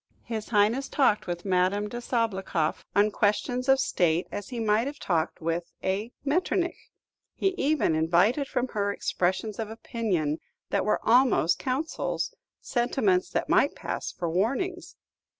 His 0.23 0.49
Highness 0.49 0.89
talked 0.89 1.27
with 1.27 1.45
Madame 1.45 1.87
de 1.87 2.01
Sabloukoff 2.01 2.83
on 2.95 3.11
questions 3.11 3.69
of 3.69 3.79
state 3.79 4.25
as 4.31 4.49
he 4.49 4.59
might 4.59 4.87
have 4.87 4.97
talked 4.97 5.41
with 5.41 5.71
a 5.83 6.11
Metternich; 6.25 6.89
he 7.35 7.49
even 7.49 7.93
invited 7.93 8.47
from 8.47 8.69
her 8.69 8.91
expressions 8.91 9.59
of 9.59 9.69
opinion 9.69 10.39
that 10.71 10.85
were 10.85 11.07
almost 11.07 11.59
counsels, 11.59 12.33
sentiments 12.61 13.29
that 13.29 13.47
might 13.47 13.75
pass 13.75 14.11
for 14.11 14.27
warnings. 14.27 14.95